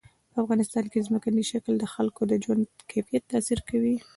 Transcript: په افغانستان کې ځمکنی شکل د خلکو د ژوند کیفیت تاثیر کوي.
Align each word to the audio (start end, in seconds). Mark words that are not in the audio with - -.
په 0.31 0.37
افغانستان 0.43 0.85
کې 0.91 1.05
ځمکنی 1.07 1.43
شکل 1.51 1.73
د 1.79 1.85
خلکو 1.93 2.21
د 2.27 2.33
ژوند 2.43 2.63
کیفیت 2.91 3.23
تاثیر 3.31 3.59
کوي. 3.69 3.95